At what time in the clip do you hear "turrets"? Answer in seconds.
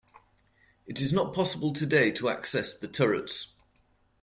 2.87-3.55